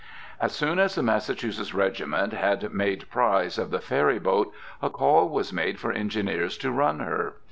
As 0.39 0.53
soon 0.55 0.79
as 0.79 0.95
the 0.95 1.03
Massachusetts 1.03 1.75
Regiment 1.75 2.33
had 2.33 2.73
made 2.73 3.07
prize 3.11 3.59
of 3.59 3.69
the 3.69 3.77
ferry 3.79 4.17
boat, 4.17 4.51
a 4.81 4.89
call 4.89 5.29
was 5.29 5.53
made 5.53 5.77
for 5.79 5.91
engineers 5.91 6.57
to 6.57 6.71
run 6.71 7.01
her. 7.01 7.35